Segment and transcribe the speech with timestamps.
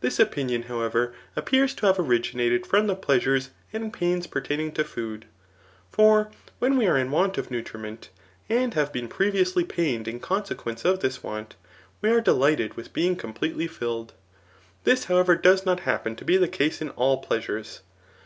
[0.00, 4.82] This opinion, however, appears to have originated from the pleasures and pains pertain ing to
[4.82, 5.26] food;
[5.92, 8.08] for whai we are in want of nutriment,
[8.48, 11.54] and have been previously pained in consequence of this want,
[12.00, 14.14] we are delighted with being completely filled.
[14.84, 17.82] This, however, does not happen to be the case in all pleasures.